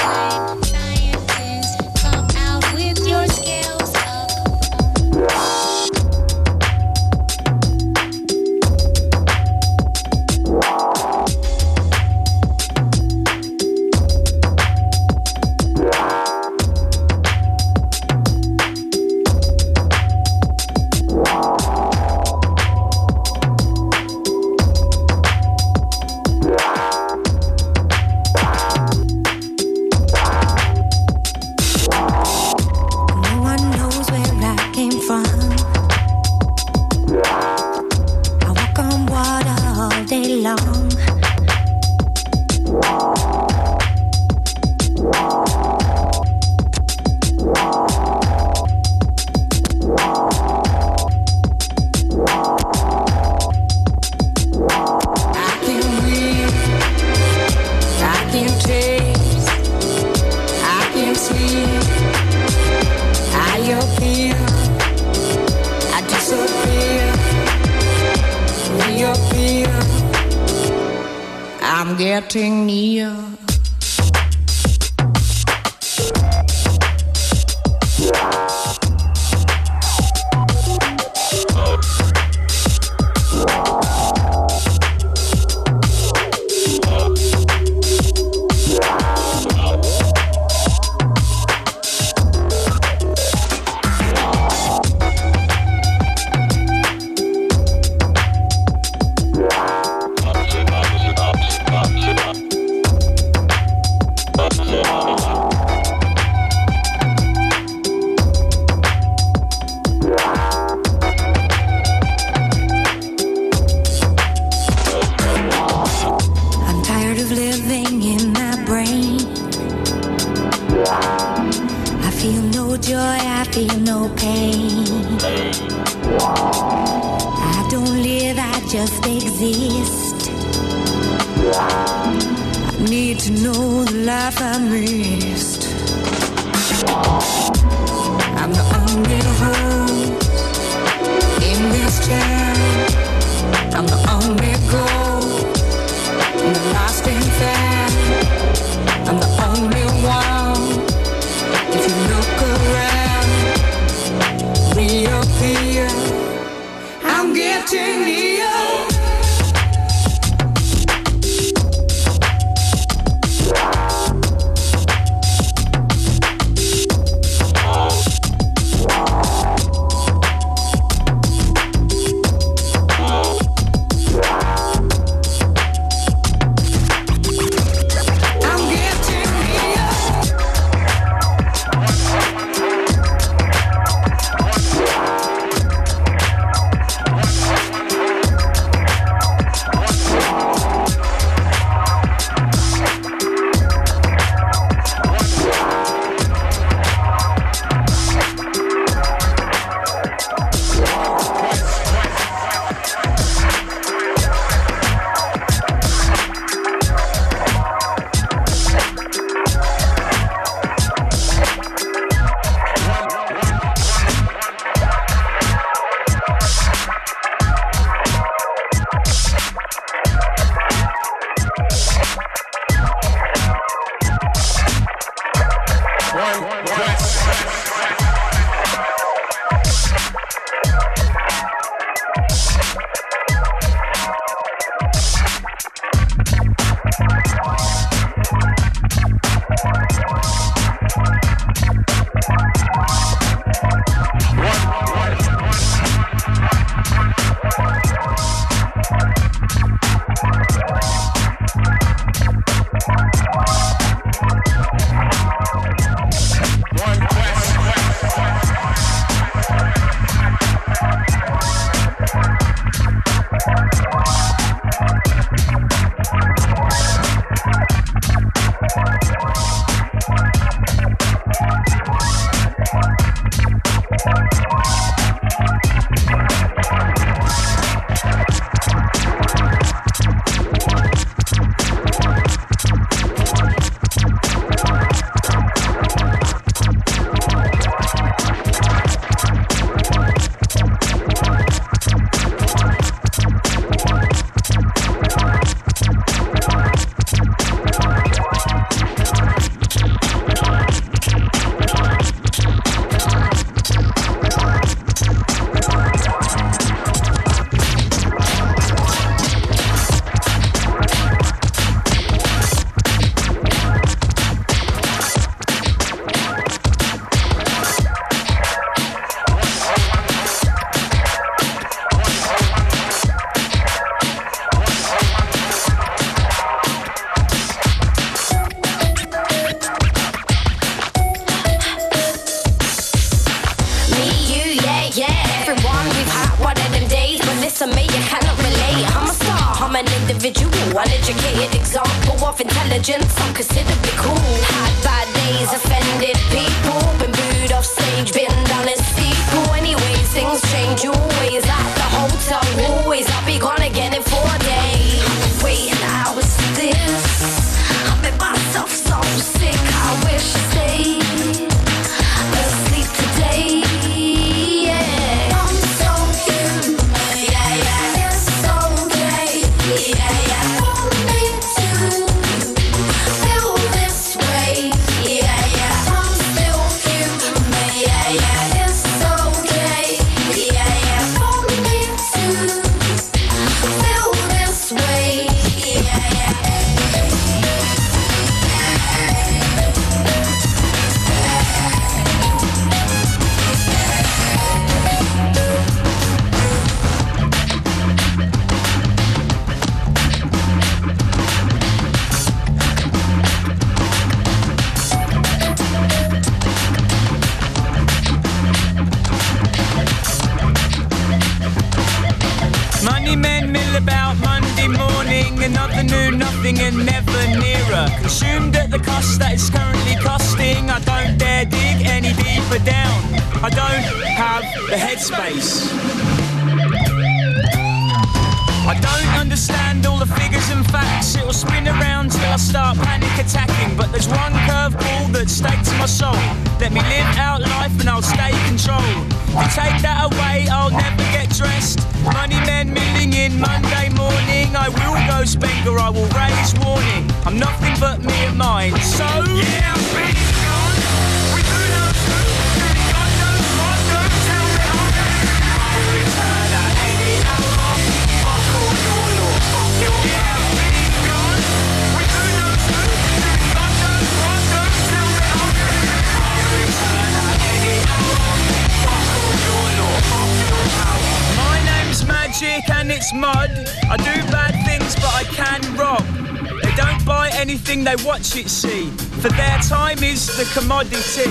everything 477.69 477.85
they 477.85 478.03
watch 478.03 478.35
it 478.35 478.49
see, 478.49 478.89
for 479.21 479.29
their 479.29 479.59
time 479.59 480.01
is 480.01 480.25
the 480.37 480.59
commodity. 480.59 481.29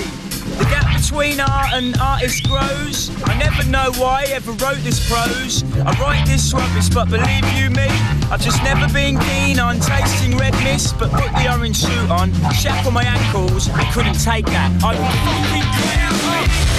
The 0.57 0.63
gap 0.71 0.87
between 0.95 1.37
art 1.41 1.73
and 1.73 1.97
artist 1.97 2.47
grows. 2.47 3.11
I 3.25 3.37
never 3.37 3.69
know 3.69 3.91
why 3.99 4.21
I 4.21 4.31
ever 4.31 4.51
wrote 4.53 4.77
this 4.77 4.99
prose. 5.09 5.63
I 5.85 5.91
write 5.99 6.25
this 6.25 6.53
rubbish, 6.53 6.87
but 6.89 7.09
believe 7.09 7.43
you 7.59 7.69
me, 7.69 7.87
I've 8.31 8.41
just 8.41 8.63
never 8.63 8.87
been 8.93 9.19
keen 9.19 9.59
on 9.59 9.81
tasting 9.81 10.37
red 10.37 10.53
mist. 10.63 10.97
But 10.97 11.11
put 11.11 11.29
the 11.35 11.53
orange 11.53 11.77
suit 11.77 12.09
on, 12.09 12.31
shackle 12.53 12.91
my 12.91 13.03
ankles, 13.03 13.69
I 13.71 13.83
couldn't 13.91 14.19
take 14.23 14.45
that. 14.45 14.71
I 14.81 14.95
would 14.95 15.11
fucking 15.27 15.67
clear 15.75 16.75
up. 16.75 16.78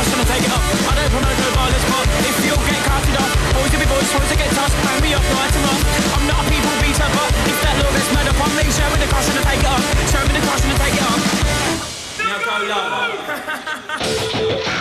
I'm 0.00 0.08
just 0.08 0.16
gonna 0.16 0.32
take 0.32 0.48
it 0.48 0.52
up. 0.56 0.64
I 0.64 0.96
don't 0.96 1.12
promote 1.12 1.36
no 1.36 1.52
violence, 1.60 1.84
but 1.92 2.08
if 2.24 2.32
you'll 2.40 2.56
get 2.64 2.80
carted 2.88 3.20
off, 3.20 3.36
boys 3.52 3.68
will 3.68 3.84
be 3.84 3.86
boys, 3.92 4.08
boys 4.08 4.32
will 4.32 4.40
get 4.40 4.48
tossed, 4.56 4.72
and 4.72 4.96
be 5.04 5.12
up 5.12 5.20
right 5.20 5.52
and 5.52 5.60
wrong. 5.60 5.76
I'm 6.16 6.24
not 6.24 6.40
a 6.40 6.48
people 6.48 6.72
beater, 6.80 7.04
but 7.04 7.28
if 7.44 7.60
that 7.60 7.76
law 7.84 7.92
gets 7.92 8.08
made 8.08 8.32
up 8.32 8.40
on 8.40 8.48
me, 8.56 8.64
show 8.72 8.88
me 8.88 8.96
the 8.96 9.04
cross 9.12 9.28
and 9.28 9.36
I 9.36 9.44
take 9.44 9.60
it 9.60 9.68
off. 9.68 9.84
Show 10.08 10.24
me 10.24 10.32
the 10.32 10.40
cross 10.40 10.64
and 10.64 10.72
I 10.72 10.80
take 10.80 10.96
it 10.96 11.04
off. 11.04 11.20
Now 12.16 12.40
go 12.48 12.64
love. 12.64 14.72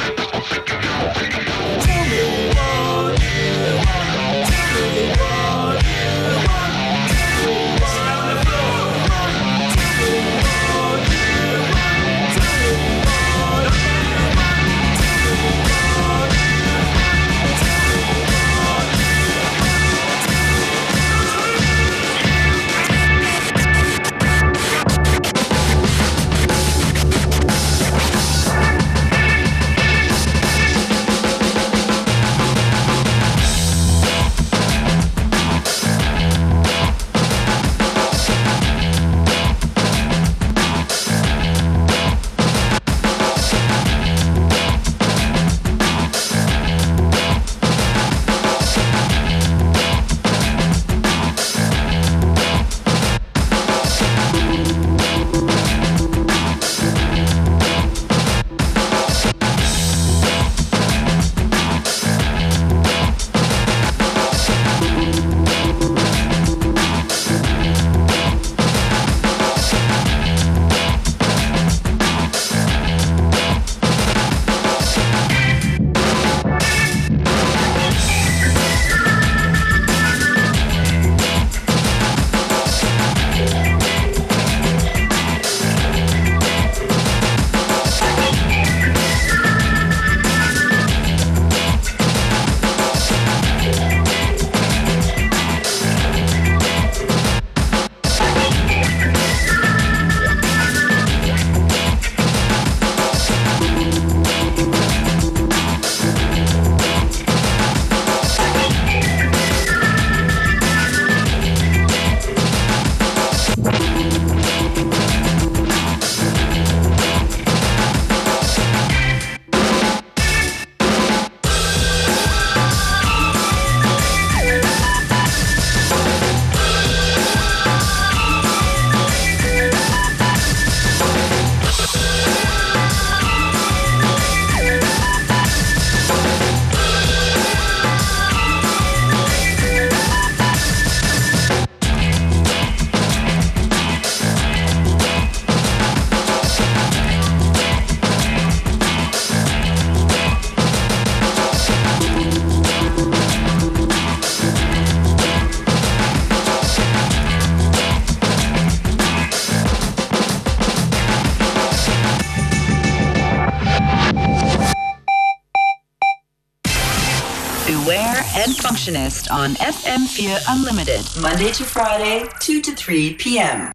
on 169.30 169.54
FM4 169.56 170.40
Unlimited, 170.50 171.06
Monday 171.22 171.52
to 171.52 171.64
Friday, 171.64 172.28
2 172.40 172.62
to 172.62 172.76
3 172.76 173.14
p.m. 173.16 173.72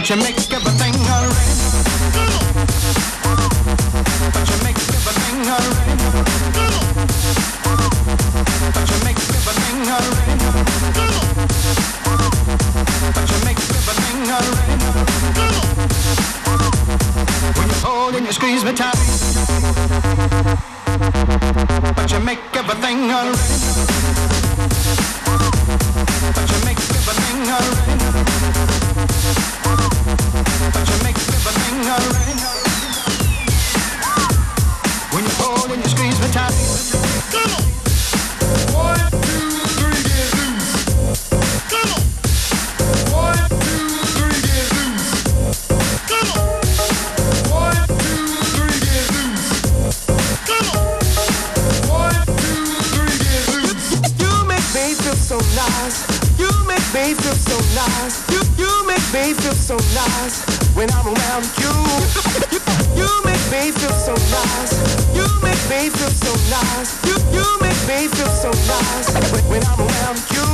But 0.00 0.08
you 0.08 0.16
make 0.16 0.38
everything 0.50 0.94
alright. 1.12 1.60
But 4.32 4.48
you 4.48 4.56
make 4.64 4.80
everything. 4.96 5.44
But 8.72 8.86
you 8.88 8.98
make 9.04 9.20
everything. 9.20 9.68
But 13.12 13.28
you 13.28 13.38
make 13.44 13.60
everything. 13.76 14.20
When 17.58 17.68
you 17.68 17.78
hold 17.84 18.14
and 18.14 18.24
you 18.24 18.32
squeeze 18.32 18.64
me 18.64 18.72
tight. 18.72 18.96
But 21.94 22.10
you 22.10 22.20
make 22.20 22.40
everything 22.56 23.12
alright. 23.12 23.36
But 26.34 26.48
you 26.50 26.58
make 26.64 26.78
everything 26.78 27.50
alright. 27.52 28.89
When 31.80 31.88
you 35.24 35.30
pull 35.38 35.72
and 35.72 35.82
you 35.82 35.88
squeeze 35.88 36.20
me 36.20 36.28
tight. 36.30 37.69
Nice. 66.50 66.90
You 67.06 67.16
you 67.30 67.46
make 67.62 67.80
me 67.86 68.08
feel 68.08 68.32
so 68.42 68.50
nice 68.50 69.08
when, 69.32 69.44
when 69.50 69.62
I'm 69.64 69.80
around 69.80 70.20
you. 70.34 70.48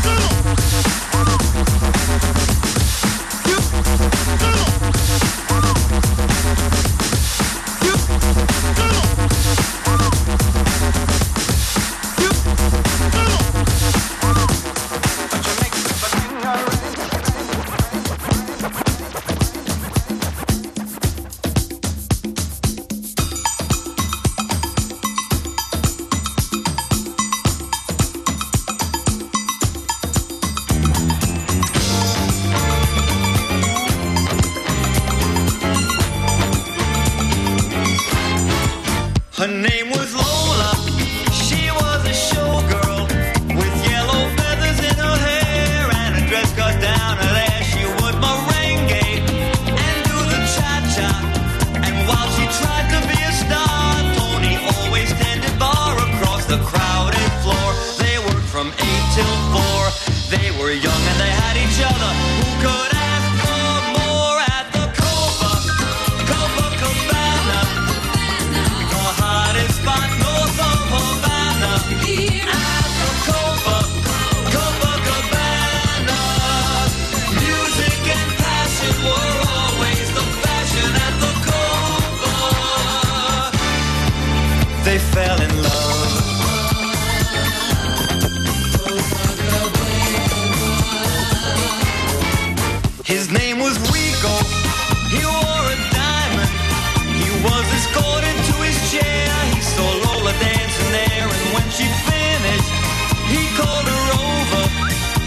Her 0.04 0.33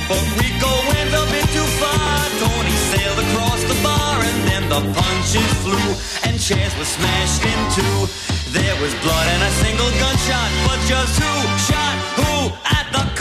But 0.08 0.24
Rico 0.40 0.72
went 0.88 1.12
a 1.12 1.24
bit 1.32 1.44
too 1.52 1.68
far. 1.84 2.16
Tony 2.40 2.76
sailed 2.92 3.20
across 3.20 3.62
the 3.68 3.76
bar, 3.84 4.16
and 4.24 4.40
then 4.48 4.64
the 4.70 4.82
punches 4.96 5.52
flew, 5.64 5.88
and 6.24 6.40
chairs 6.40 6.74
were 6.80 6.88
smashed 6.88 7.44
in 7.44 7.60
two. 7.76 7.98
There 8.56 8.76
was 8.82 8.94
blood 9.04 9.28
and 9.28 9.44
a 9.44 9.52
single 9.60 9.92
gunshot, 10.00 10.50
but 10.66 10.80
just 10.88 11.20
who 11.20 11.34
shot 11.68 11.96
who 12.16 12.56
at 12.80 12.88
the 12.96 13.17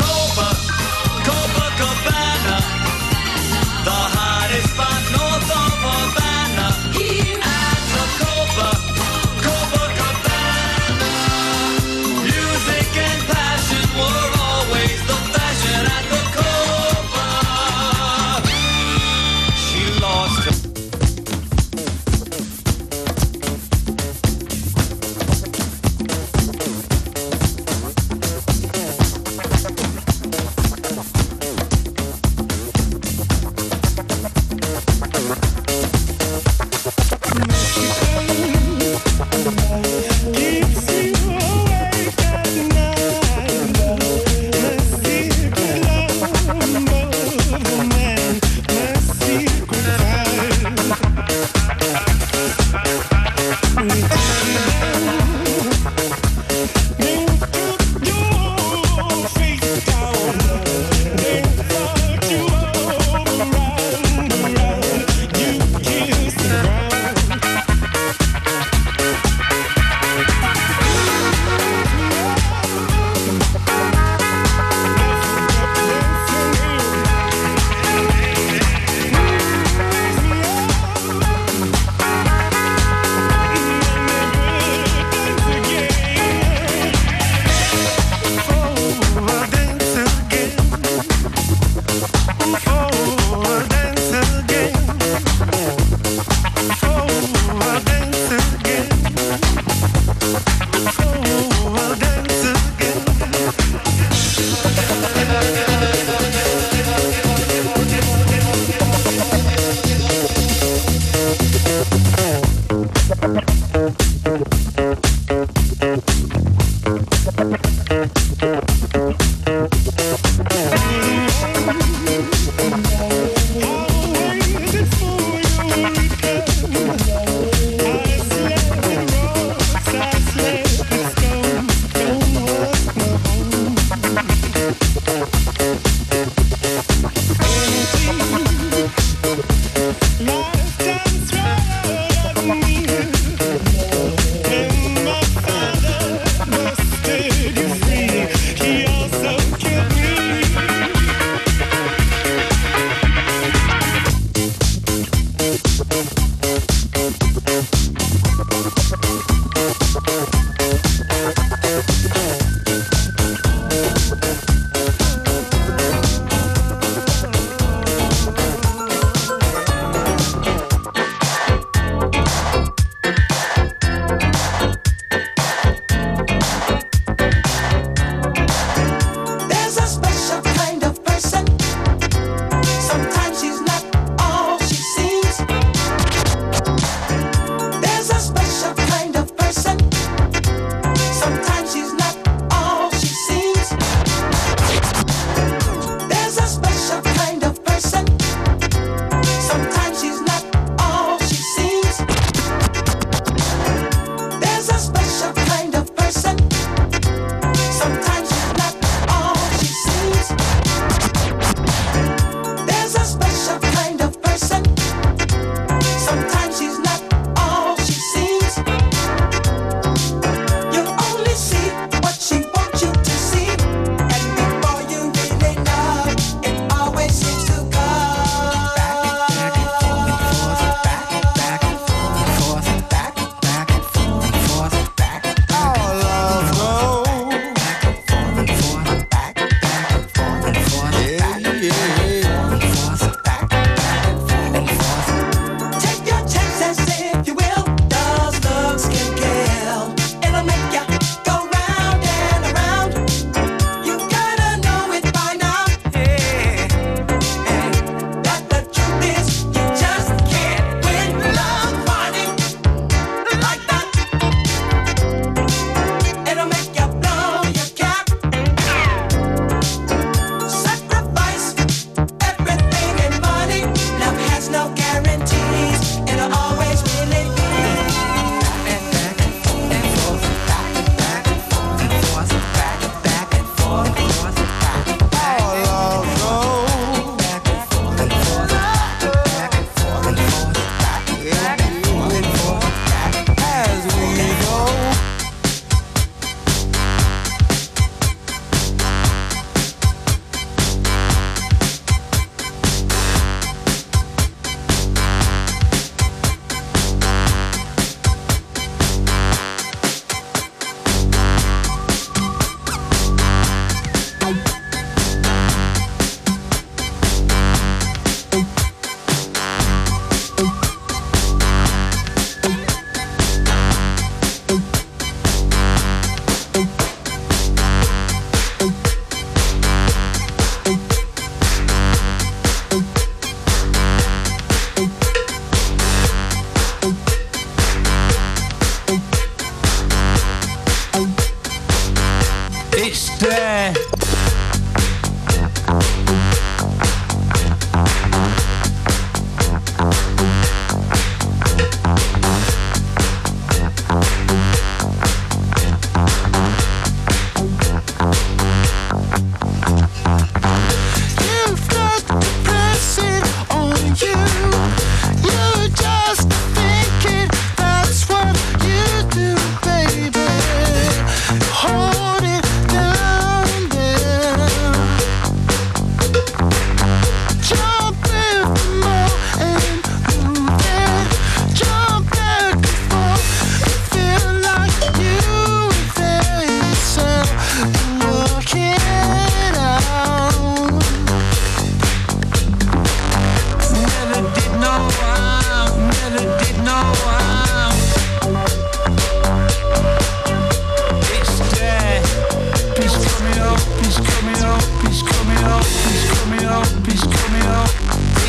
he's 403.86 403.98
coming 403.98 404.42
up, 404.42 404.62
he's 404.82 405.02
coming 405.02 405.44
up, 405.44 405.64
he's 405.64 406.10
coming 406.18 406.44
up, 406.44 406.66
he's 406.86 407.02
coming 407.04 407.46
up. 407.46 407.70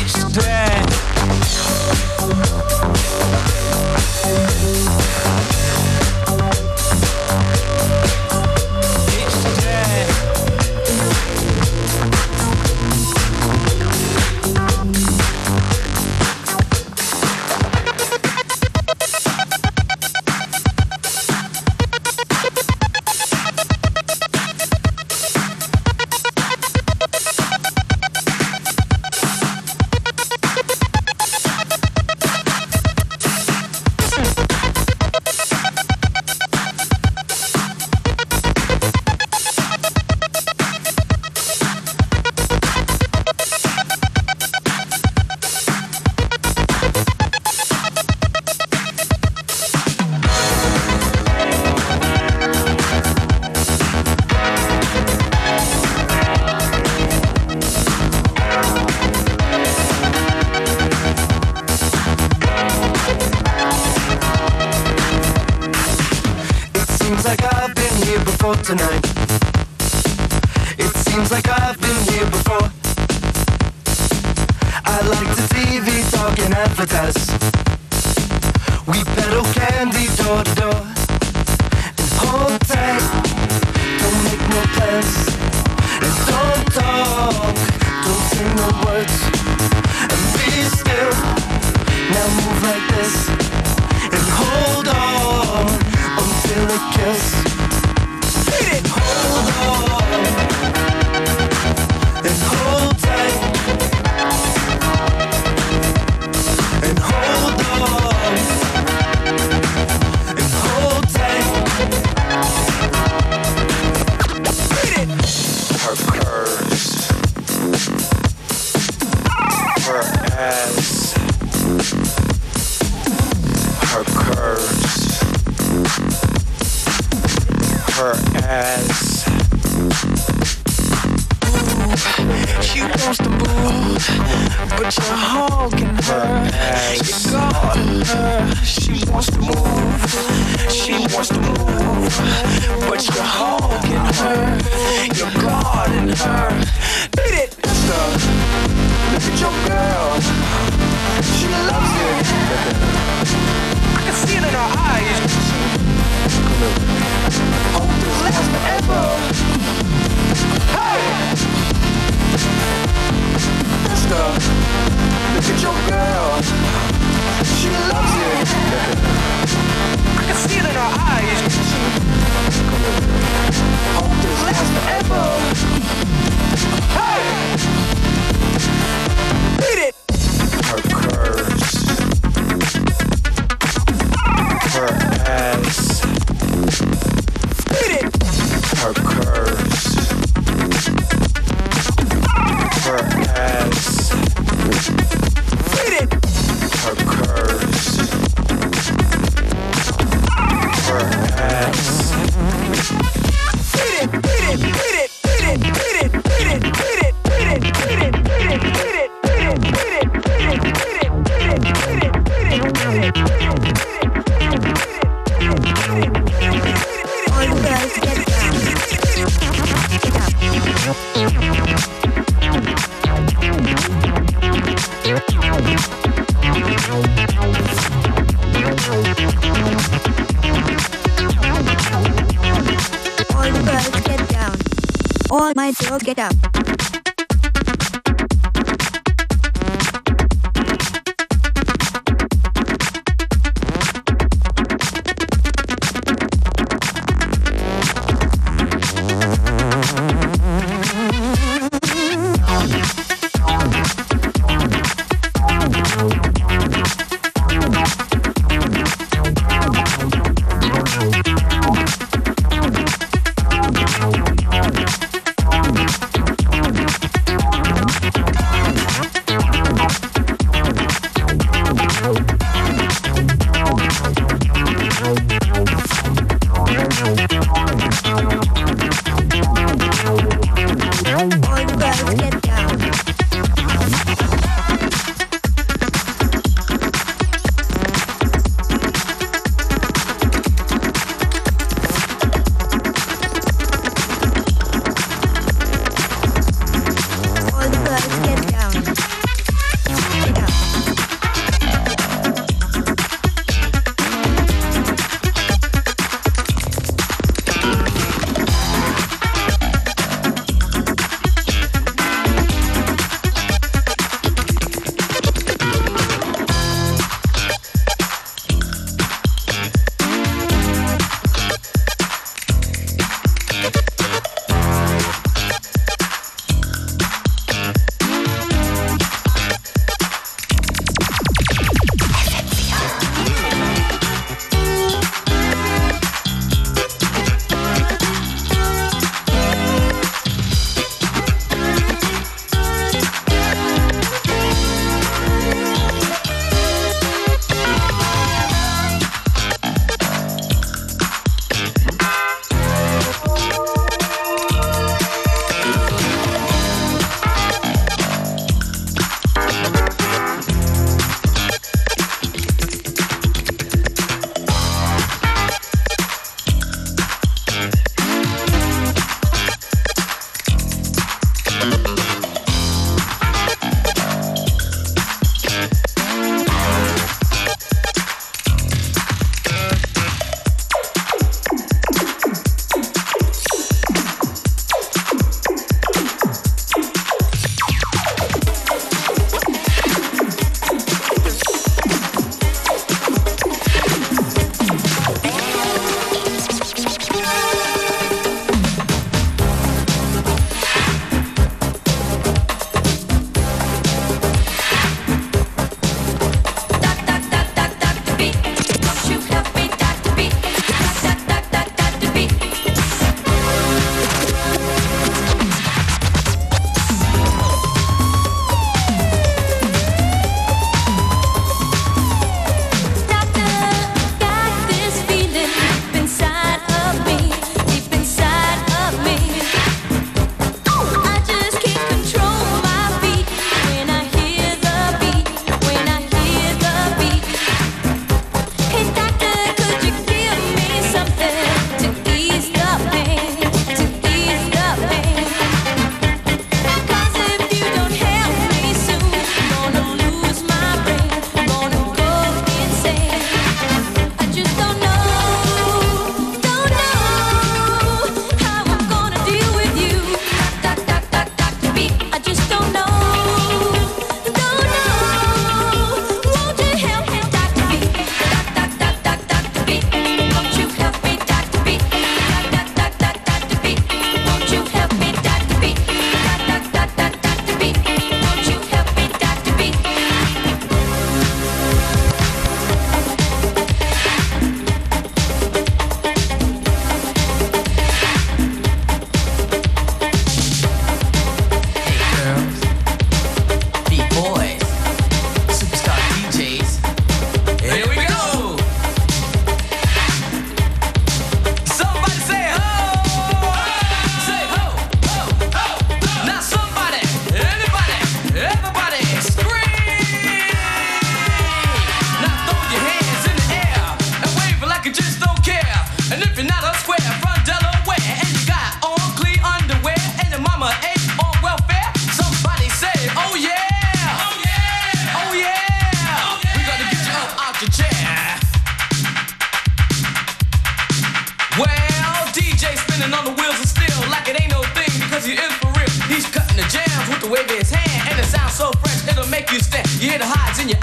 It's 0.00 0.32
dead. 0.32 0.77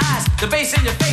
eyes, 0.02 0.26
the 0.40 0.48
bass 0.48 0.78
in 0.78 0.84
your 0.84 0.94
face. 0.94 1.05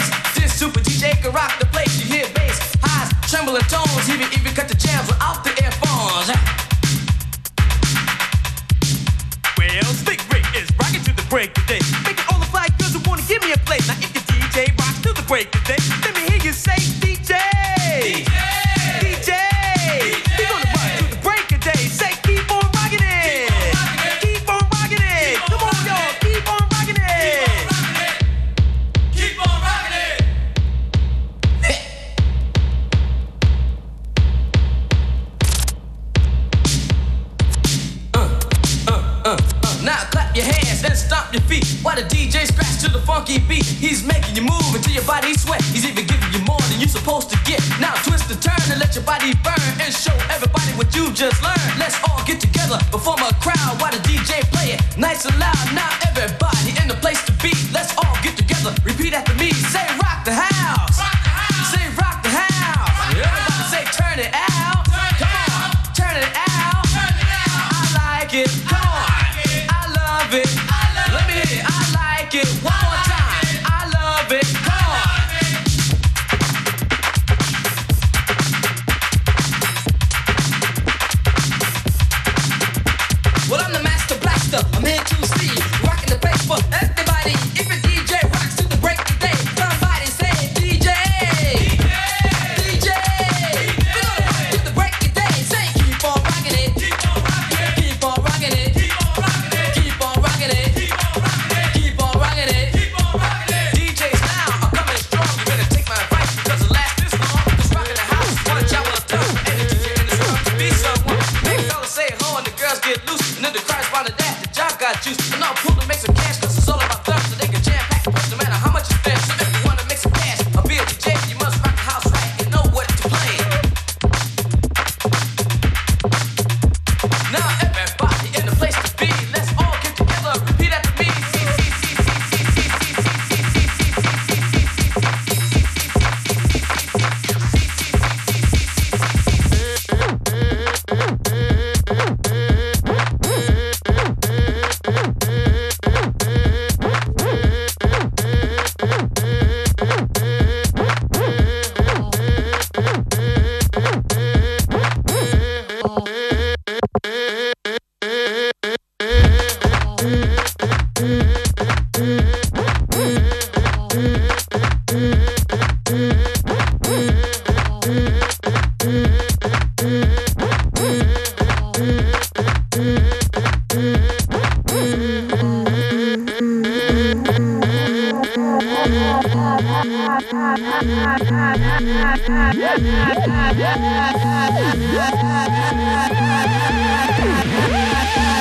Thank 183.05 183.27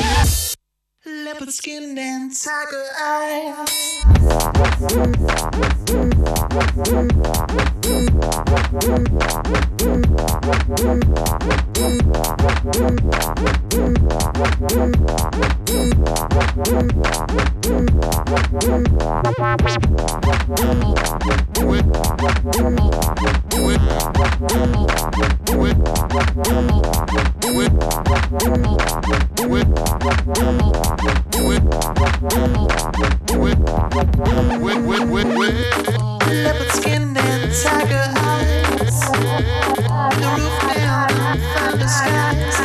you. 0.06 0.11
leopard 1.42 1.54
skin 1.56 1.98
and 1.98 2.32
tiger 2.36 2.86
eyes. 3.00 3.92
Tiger 37.52 38.14
eyes, 38.16 39.02
the 39.10 40.28
roof 40.38 40.74
down, 40.74 41.10
find 41.54 41.80
the 41.80 41.88
skies. 41.88 42.61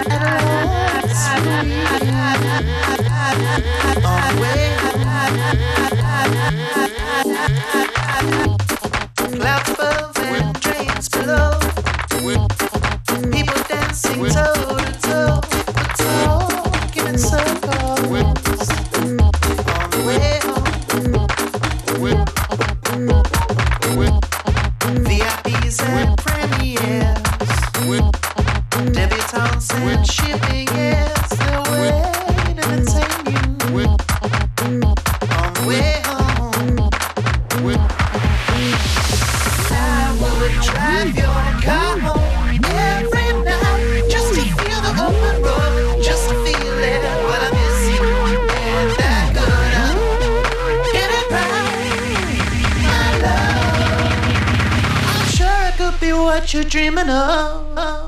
you 56.16 56.22
what 56.22 56.54
you're 56.54 56.64
dreaming 56.64 57.10
of. 57.10 58.06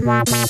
Yo. 0.00 0.49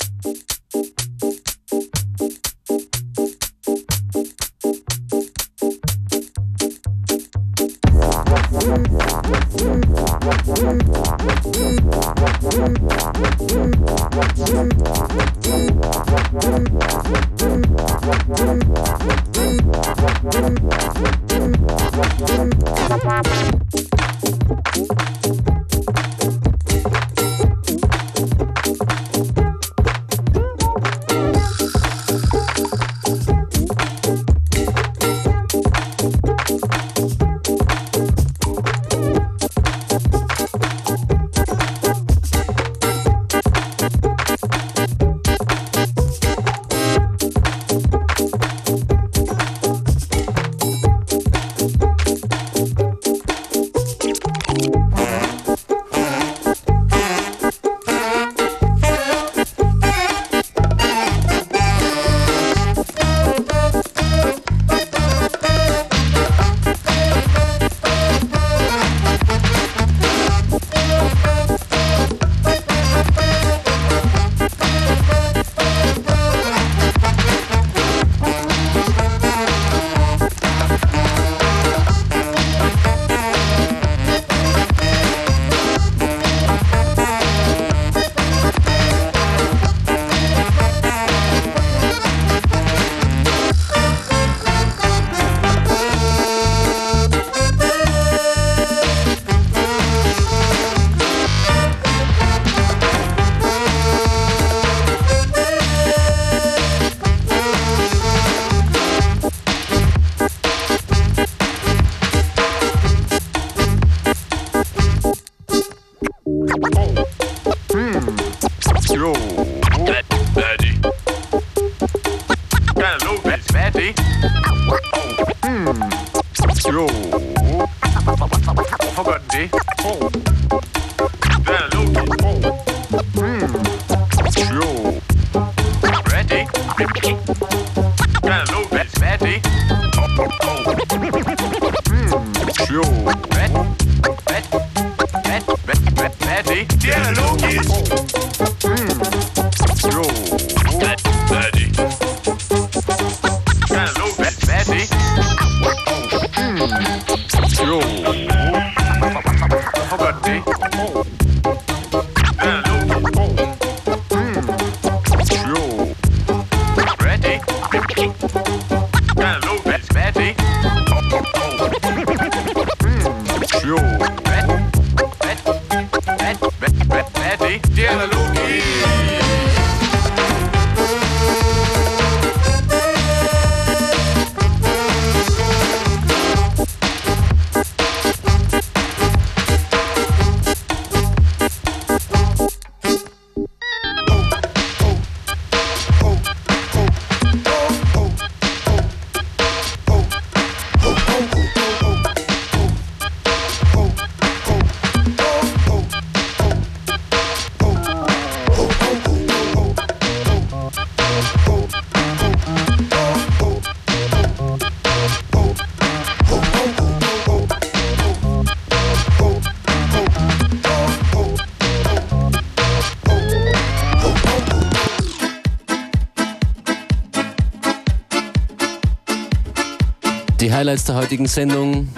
Heutigen 231.10 231.26
Sendung: 231.26 231.88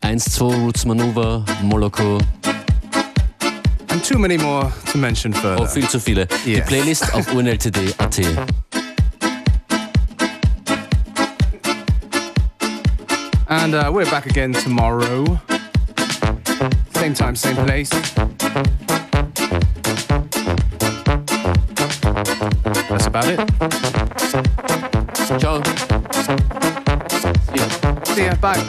1, 0.00 0.24
2 0.24 0.50
Roots 0.64 0.86
Manuva, 0.86 1.44
Moloko. 1.62 2.18
And 3.90 4.02
too 4.02 4.18
many 4.18 4.38
more 4.38 4.72
to 4.90 4.96
mention 4.96 5.34
further. 5.34 5.64
Oh, 5.64 5.66
viel 5.66 5.86
zu 5.86 6.00
viele. 6.00 6.26
Die 6.46 6.52
Yes. 6.54 6.66
Playlist 6.66 7.12
auf 7.12 7.28
unltd.at. 7.34 8.18
And 13.48 13.74
uh, 13.74 13.90
we're 13.92 14.06
back 14.10 14.24
again 14.24 14.54
tomorrow. 14.54 15.38
Same 16.94 17.12
time, 17.12 17.36
same 17.36 17.56
place. 17.66 17.90
That's 22.88 23.06
about 23.08 23.26
it. 23.28 23.40
Ciao. 25.38 26.53
See 28.14 28.26
ya. 28.26 28.34
Bye. 28.36 28.62